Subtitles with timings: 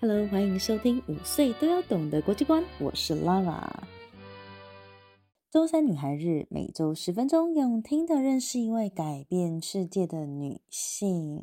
[0.00, 3.68] Hello，欢迎收听五岁都要懂的国际观，我是 Lara。
[5.50, 11.42] 周三女孩日，每周十分钟，用听的认识一位改变世界的女性。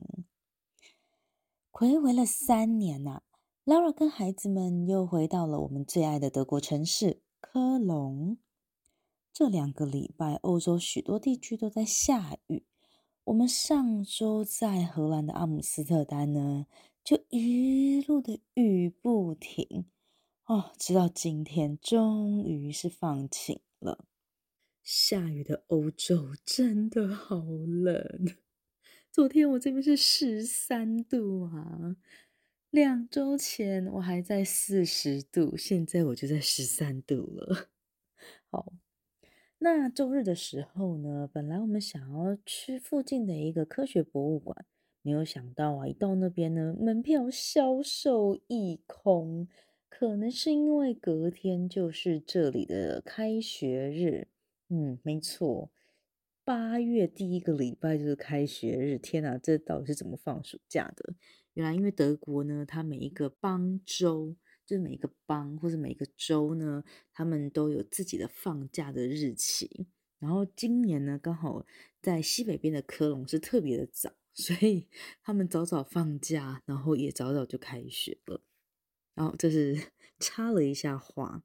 [1.69, 3.23] 回违了三年呐
[3.65, 8.37] ，Lara 跟孩子们又回到了我们最爱的德国城市科隆。
[9.35, 12.63] 这两个礼拜，欧洲许多地区都在下雨。
[13.25, 16.67] 我们上周在荷兰的阿姆斯特丹呢，
[17.03, 19.87] 就一路的雨不停
[20.45, 24.05] 哦，直到今天终于是放晴了。
[24.81, 28.37] 下雨的欧洲真的好冷。
[29.11, 31.97] 昨天我这边是十三度啊，
[32.69, 37.69] 两周前我还在四十度，现在我就在十三度了。
[38.49, 38.71] 好，
[39.59, 44.65] 那周日的时候呢，本来我们想要去附近的一个科学博物馆。
[45.01, 49.47] 没有想到啊，一到那边呢，门票销售一空，
[49.87, 54.27] 可能是因为隔天就是这里的开学日。
[54.69, 55.71] 嗯，没错，
[56.43, 58.97] 八月第一个礼拜就是开学日。
[58.97, 61.13] 天哪，这到底是怎么放暑假的？
[61.53, 64.35] 原来因为德国呢，它每一个邦州，
[64.65, 69.87] 就是每一个邦或者每一个州呢，他们都有自己的放假的日期。
[70.19, 71.65] 然后今年呢，刚好
[72.01, 74.11] 在西北边的科隆是特别的早。
[74.37, 74.89] 所以
[75.23, 78.41] 他们早早放假，然后也早早就开学了。
[79.13, 79.77] 然后这是
[80.19, 81.41] 插了一下话，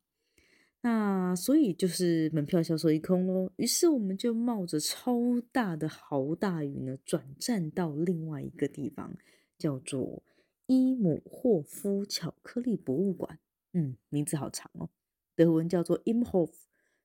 [0.81, 3.53] 那所以就是门票销售一空喽。
[3.59, 9.17] 于是我们就冒着超大的豪大雨呢，转战到另外一个地方，
[9.57, 10.25] 叫做
[10.71, 13.41] 伊姆霍夫巧克力博物馆。
[13.73, 14.89] 嗯，名字好长哦，
[15.35, 16.53] 德文叫做 Imhof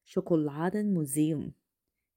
[0.07, 1.53] Schokoladenmuseum，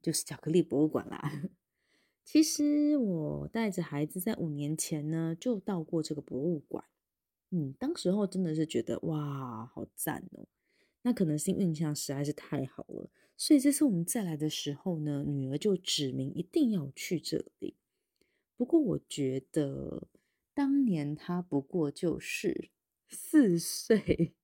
[0.03, 1.51] 就是巧克力博物馆啦。
[2.23, 6.85] 其实我带着孩子在五年前呢就到过这个博物馆，
[7.49, 10.47] 嗯，当时候真的是觉得哇，好赞哦！
[11.01, 17.75] 那可能是印象实在是太好了，所以这次我们再来的时候呢，女儿就指明一定要去这里。
[18.55, 20.09] 不过我觉得
[20.59, 22.71] 当年他不过就是
[23.09, 24.35] 四岁，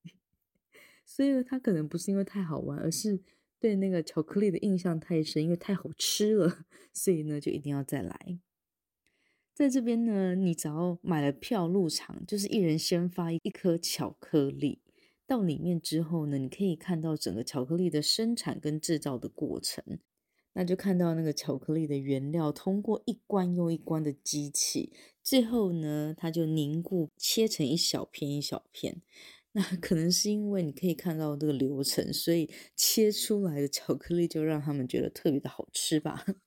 [1.05, 3.21] 所以他可能不是因为太好玩，而是。
[3.59, 8.39] 对那个巧克力的印象太深，因为太好吃了， 所以呢就一定要再来。
[9.55, 14.83] 在这边呢，你只要买了票入场，就是一人先发一颗巧克力。
[15.27, 19.99] 到里面之后呢，你可以看到整个巧克力的生产跟制造的过程，
[20.55, 24.93] 那就看到那个巧克力的原料通过一关又一关的机器，
[25.23, 29.03] 最后呢，它就凝固，切成一小片一小片。
[29.53, 36.25] 那可能是因为你可以看到这个流程，所以切出来的巧克力就让他们觉得特别的好吃吧。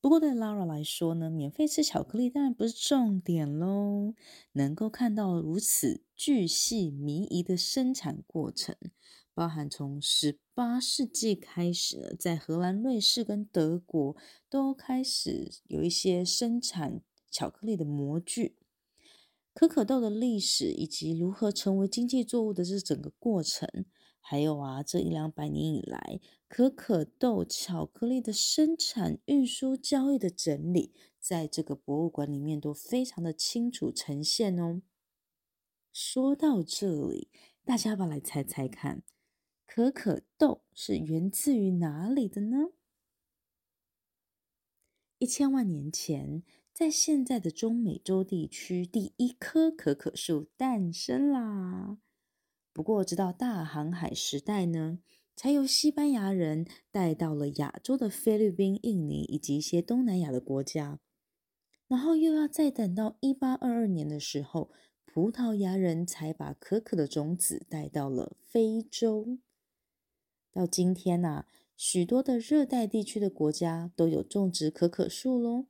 [0.00, 4.14] 不过对 Lara 来说呢，免费吃巧克力当然不是重点喽。
[4.52, 8.76] 能够看到如此巨细靡遗的生产过程，
[9.38, 14.16] 包含从十八世纪开始呢，在荷兰、瑞士跟德国
[14.50, 18.56] 都开始有一些生产巧克力的模具。
[19.54, 23.68] 可可豆的历史以及如何成为经济作物的这整个过程，
[24.18, 34.82] 还有啊，这一两百年以来可可豆巧克力的生产、运输、交易的整理，在这个博物馆里面都非常的清楚呈现哦。
[35.92, 37.30] 说到这里，
[37.64, 39.04] 大家要不要来猜猜看，
[39.78, 42.70] 可可豆是源自于哪里的呢？
[45.18, 46.42] 一千万年前。
[46.72, 51.98] 在现在的中美洲地区，第一棵可可树诞生啦。
[52.72, 54.98] 不过，直到大航海时代呢，
[55.36, 60.98] 才由西班牙人带到了亚洲的菲律宾、印尼以及一些东南亚的国家。
[61.86, 64.72] 然后又要再等到一八二二年的时候，
[65.04, 69.38] 葡萄牙人才把可可的种子带到了非洲。
[70.52, 75.66] 到今天呐、啊，许多的热带地区的国家都有种植可可树喽。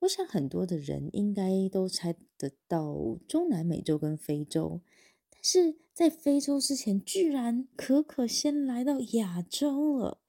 [0.00, 4.80] 我想很多的人应该都猜得到中南美洲跟非洲，
[5.28, 10.20] 但是在非洲之前，居然可可先来到亚洲了，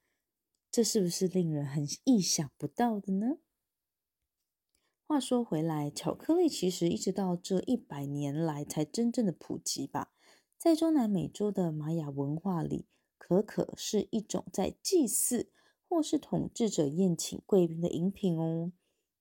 [0.71, 3.37] 这是不是令人很意想不到的呢？
[5.05, 10.11] 话说回来，巧克力其实一直到这一百年来才真正的普及吧。
[10.57, 12.85] 在中南美洲的玛雅文化里，
[13.19, 15.51] 可可是一种在祭祀
[15.87, 18.71] 或是统治者宴请贵宾的饮品哦。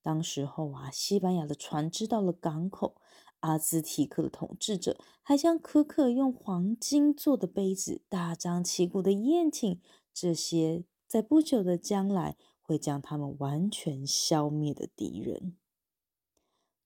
[0.01, 2.97] 当时候啊，西班牙的船只到了港口，
[3.41, 9.81] 阿兹提克的统治者还将可可用黄金做的杯子大张旗鼓的宴请
[10.15, 15.57] 这些在不久的将来会将他们完全消灭的敌人。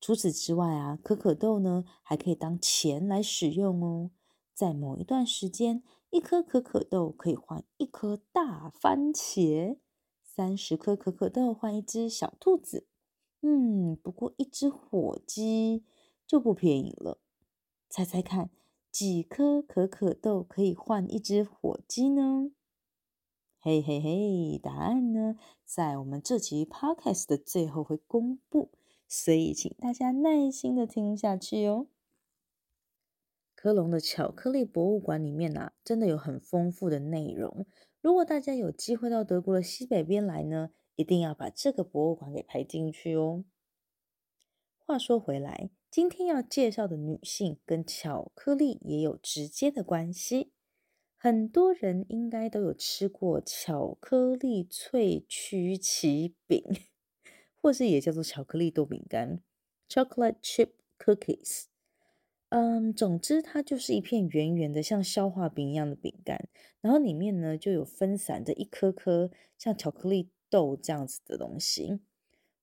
[0.01, 4.11] 除此之外啊，可可豆呢还可以当钱来使用哦。
[4.53, 5.83] 在某一段时间，
[6.13, 9.79] 一颗可可豆可以换一颗大番茄，
[10.23, 12.87] 三十颗可可豆换一只小兔子。
[13.41, 15.85] 嗯，不过一只火鸡
[16.27, 17.19] 就不便宜了。
[17.89, 18.51] 猜猜看，
[18.91, 22.53] 几颗可可豆可以换一只火鸡呢？
[23.59, 28.71] 嘿嘿嘿，答案呢，在我们这集 podcast 的最后会公布，
[29.09, 31.87] 所以请大家耐心的听下去哦。
[33.63, 37.65] 科隆的巧克力博物馆里面啊，真的有很丰富的内容。
[38.01, 43.45] 如果大家有机会到德国的西北边来呢，一定要把这个博物馆给排进去哦。
[44.79, 50.51] 话说回来，今天要介绍的女性跟巧克力也有直接的关系。
[51.17, 56.65] 很多人应该都有吃过巧克力脆曲奇饼，
[57.61, 59.41] 或是也叫做巧克力豆饼干
[59.89, 61.67] （chocolate chip cookies）。
[62.55, 66.51] 嗯，总之它就是一片圆圆的，像消化饼一样的饼干，
[66.83, 72.01] 然后里面呢就有分散的一颗颗像巧克力豆这样子的东西。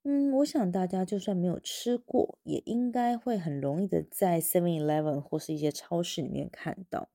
[0.03, 7.09] 嗯，我想大家就算没有吃过，也应该会很容易的在 Seven Eleven 或是一些超市里面看到。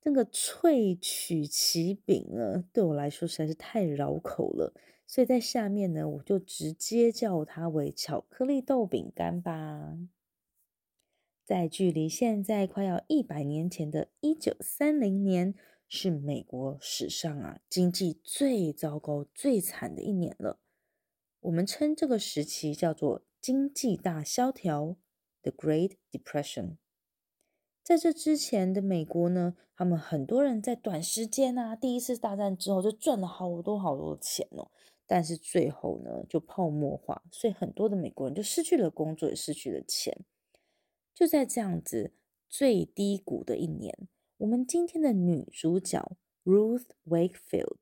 [0.00, 4.72] 这个脆曲奇饼呢，对我来说实在是太绕口了，
[5.08, 9.98] 所以在下面呢，我就直接叫它为巧克力豆饼干吧。
[11.48, 15.54] 在距离现在快要一百年前的一九三零年，
[15.88, 20.60] 是美国史上啊经济最糟糕、最惨的一年了。
[21.40, 24.98] 我们称这个时期叫做经济大萧条
[25.40, 26.76] （The Great Depression）。
[27.82, 34.70] 在这之前的美国呢，他们很多人在短时间啊，第一次大战之后就赚了好多好多的钱哦，
[35.06, 40.14] 但是最后呢就泡沫化，所以很多的美国人就失去了工作，也失去了钱。
[41.18, 42.12] 就在这样子
[42.48, 44.06] 最低谷的一年，
[44.36, 47.78] 我们今天的女主角 Ruth Wakefield，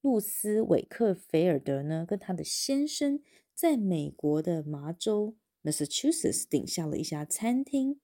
[0.00, 3.22] 露丝·韦克菲尔德呢，跟她的先生
[3.54, 8.00] 在美国的麻州 Massachusetts 顶下了一家餐厅。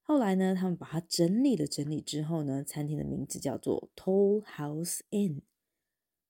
[0.00, 5.42] 后来呢，他们把它整理了整理之后呢，餐厅的名字叫做 Toll House Inn。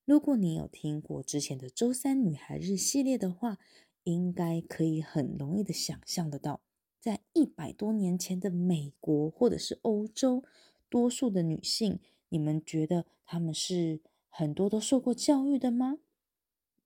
[0.04, 3.58] 如果你有听过之前的周三女孩日系列的话，
[4.02, 6.60] 应该可以很容易的想象得到，
[7.04, 10.42] 在一百多年前的美国或者是欧洲，
[10.88, 15.98] 多数的女性，你们觉得她们是很多都受过教育的吗？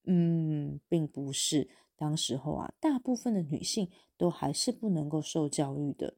[0.02, 1.68] 嗯，并不是。
[1.94, 6.16] 当时候啊，大部分的女性都还是不能够受教育的。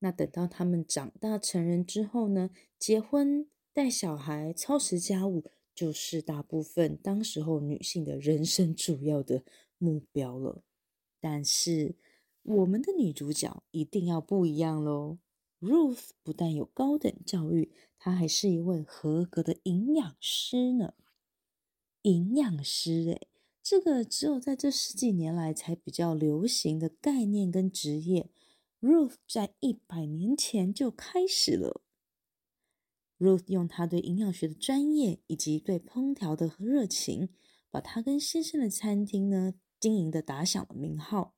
[0.00, 5.44] 那等到她们长大成人之后呢，结婚、带小孩、操持家务，
[5.74, 9.44] 就是大部分当时候女性的人生主要的
[9.78, 10.62] 目标了。
[11.18, 11.96] 但是
[12.48, 15.18] 我们的女主角一定要不一样喽
[15.60, 20.94] ！Ruth 不但有高等教育，她还是一位合格的营养师呢。
[22.02, 23.28] 营养师，诶，
[23.62, 28.30] 这个只有在这十几年来才比较流行的概念跟职业。
[28.80, 31.82] Ruth 在一百年前就开始了。
[33.18, 37.28] Ruth 用她对营养学的专业以及对烹调的热情，
[37.70, 41.34] 把她跟先生的餐厅呢经营的打响了名号。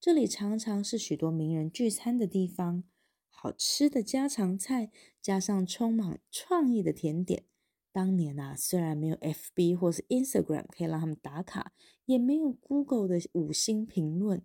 [0.00, 2.84] 这里常常是许多名人聚餐的地方，
[3.28, 4.90] 好吃的家常菜
[5.20, 7.44] 加上充满创意的甜点。
[7.92, 11.72] 当年啊，虽然没有 FB 或是 Instagram 可以让他们打卡，
[12.06, 14.42] 也没有 Google 的五星评论。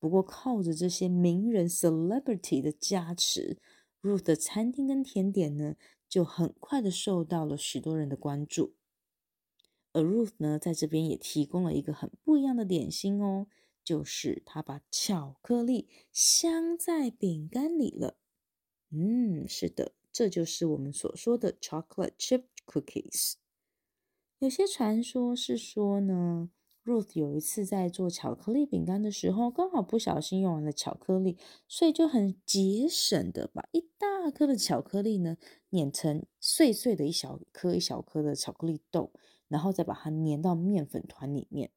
[0.00, 3.58] 不过，靠着这些名人 celebrity 的加持
[4.02, 5.76] ，Ruth 的餐厅跟甜点呢，
[6.08, 8.74] 就很快的受到了许多人的关注。
[9.92, 13.46] 而 Ruth 呢，在这边也提供了一个很不一样的点心哦，
[13.86, 18.18] 就是他把巧克力镶在饼干里了。
[18.90, 23.34] 嗯，是的，这就是我们所说的 chocolate chip cookies。
[24.40, 26.50] 有些传说是说呢。
[26.84, 35.36] Ruth 有一次在做巧克力饼干的时候，刚好不小心用完了巧克力，所以就很节省的把一大颗的巧克力呢
[35.70, 39.12] 碾成碎碎的一小颗一小颗的巧克力豆，
[39.48, 41.72] 然后再把它粘到面粉团里面。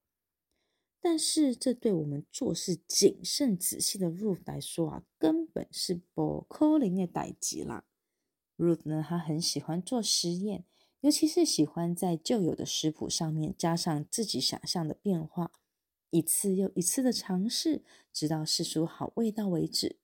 [1.02, 7.86] 但是这对我们做事谨慎仔细的 Ruth 来说啊，根本是不可能的代级啦。
[8.58, 10.66] Ruth 呢，她很喜欢做实验。
[11.02, 15.54] 尤其是喜欢在旧有的食谱上面加上自己想象的变化，
[16.10, 19.98] 一次又一次的尝试，直到试出好味道为止。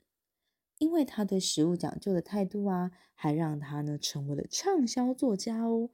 [0.77, 5.89] 因为他对食物讲究的态度啊，还让他呢成为了畅销作家哦。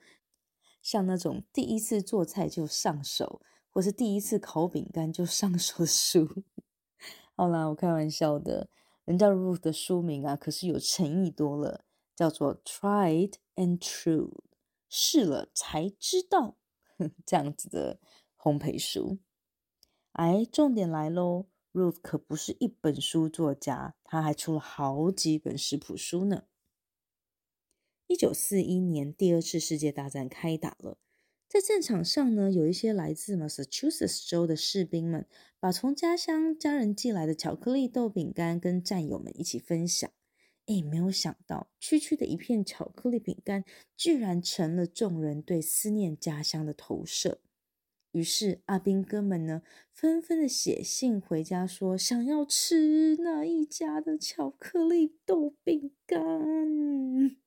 [0.84, 3.42] 像那种第一次做菜就上手，
[3.72, 6.44] 或是第一次烤饼干就上手的书。
[7.36, 8.70] 好啦，我开玩笑的，
[9.06, 11.86] 人家 Ruth 的书名啊，可是有诚意多了，
[12.16, 14.44] 叫做 Tried and True，
[14.90, 16.58] 试了才知道，
[17.26, 18.00] 这样子的
[18.38, 19.20] 烘焙书。
[20.12, 26.44] 哎，重点来喽，Ruth 可不是一本书作家，他还出了好几本食谱书呢。
[28.08, 30.98] 一九四一年，第二次世界大战开打了。
[31.52, 35.26] 在战场上呢，有一些来自 Massachusetts 州的士兵们，
[35.60, 40.10] 把从家乡家人寄来的巧克力豆饼干跟战友们一起分享。
[40.68, 43.66] 诶，没有想到，区区的一片巧克力饼干，
[43.98, 47.42] 居然成了众人对思念家乡的投射。
[48.14, 57.41] 于是阿兵哥们呢，纷纷的写信回家说，想要吃那一家的巧克力豆饼干。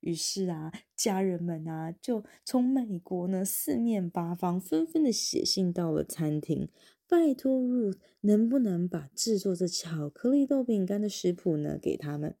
[0.00, 6.68] 于是啊，家人们啊，就从美国呢四面八方纷纷的写信到了餐厅，
[7.08, 12.36] 拜托 Ruth 能不能把制作这巧克力豆饼干的食谱呢给他们。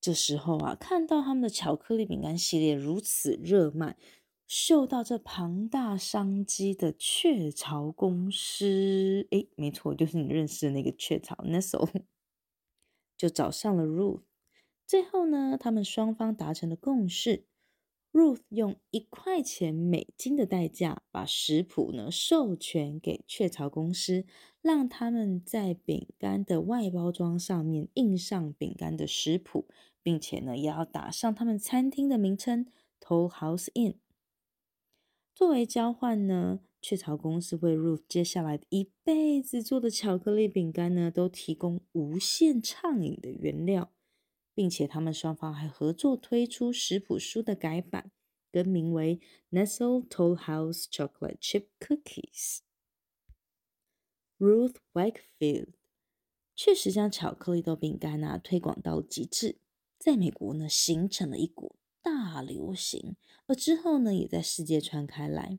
[0.00, 3.96] 这时候啊，看到他们的巧克力饼干系列如此热卖，
[4.48, 11.88] 嗅到这庞大商机的雀巢公司，诶，没错，就是你认识的那个雀巢 Nestle，
[13.16, 14.22] 就找上了 Ruth。
[14.86, 17.46] 最后呢，他们双方达成了共识。
[18.12, 24.26] Ruth 用一块钱美金的代价，把食谱呢授权给雀巢公司，
[24.60, 29.66] 让他们在饼干的外包装上面印上饼干的食谱，
[30.02, 32.66] 并且呢，也要打上他们餐厅的名称
[33.00, 33.94] Toll House Inn。
[35.34, 43.90] 作为交换呢，雀巢公司为 Ruth 接下来一辈子做的巧克力饼干呢，都提供无限畅饮的原料。
[44.54, 48.10] 并且他们双方还合作推出食谱书的改版，
[48.50, 52.58] 更名为 Nestle Toll House Chocolate Chip Cookies。
[54.38, 55.74] Ruth Wakefield
[56.54, 59.58] 确实将巧克力豆饼干啊推广到极致，
[59.98, 63.16] 在美国呢形成了一股大流行，
[63.46, 65.58] 而之后呢也在世界传开来。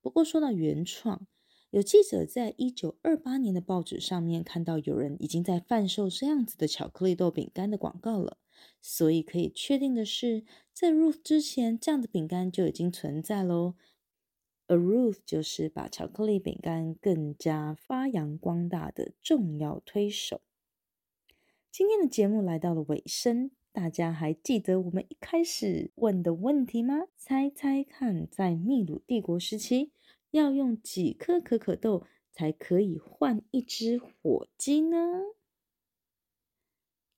[0.00, 1.26] 不过说到原创，
[1.72, 8.36] 有记者在一九二八年的报纸上面看到有人已经在贩售这样子的巧克力豆饼干的广告了，
[8.82, 13.74] 所以可以确定的是，在 Ruth 之前，这样的饼干就已经存在喽。
[14.66, 20.42] 而 Ruth 就是把巧克力饼干更加发扬光大的重要推手。
[21.70, 27.04] 今天的节目来到了尾声，大家还记得我们一开始问的问题吗？
[27.16, 29.90] 猜猜看，在秘鲁帝国时期，
[30.32, 34.96] 要用几颗可可豆才可以换一只火鸡呢？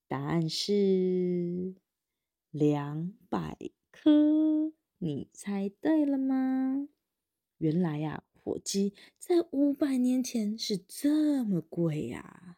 [0.06, 1.74] 答案是
[2.50, 3.56] 两百
[3.90, 4.72] 颗。
[4.98, 6.88] 你猜对了吗？
[7.58, 12.56] 原来呀，火鸡在五百年前是这么贵呀。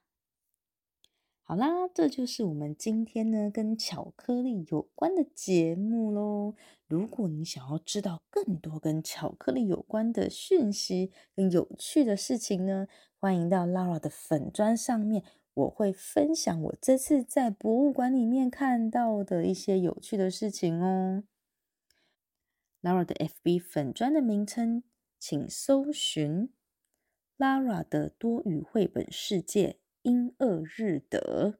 [1.49, 6.57] 好啦，这就是我们今天呢跟巧克力有关的节目喽。
[6.89, 12.89] 如果你想要知道更多跟巧克力有关的讯息跟有趣的事情呢，
[13.21, 15.23] 欢迎到 Lara 的粉砖上面，
[15.55, 21.23] 我会分享我这次在博物馆里面看到的一些有趣的事情哦。
[22.83, 24.83] Lara 的 FB 粉砖的名称，
[25.21, 26.51] 请搜寻
[27.39, 29.79] Lara 的多语绘本世界。
[30.07, 31.59] 英俄日德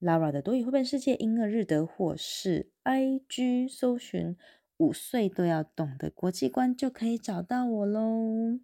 [0.00, 4.36] ，Laura 的多语绘本世界英俄日德，或是 IG 搜寻
[4.78, 8.58] 五岁都要懂的国际观，就可以找到我喽。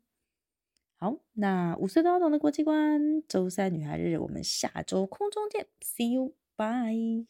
[0.97, 7.29] 好，那五岁都要懂的国际观，周三女孩日，我们下周空中见，See you，bye。